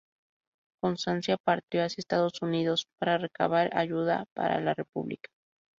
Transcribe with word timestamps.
Constancia 0.81 1.37
partió 1.37 1.83
hacia 1.85 2.01
Estados 2.01 2.41
Unidos 2.41 2.87
para 2.99 3.19
recabar 3.19 3.69
ayuda 3.77 4.25
para 4.33 4.59
la 4.59 4.73
República. 4.73 5.29